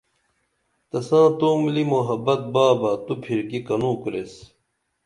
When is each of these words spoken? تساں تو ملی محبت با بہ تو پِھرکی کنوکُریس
تساں 0.89 1.27
تو 1.39 1.49
ملی 1.61 1.83
محبت 1.93 2.41
با 2.53 2.65
بہ 2.79 2.91
تو 3.05 3.13
پِھرکی 3.23 3.59
کنوکُریس 3.67 4.33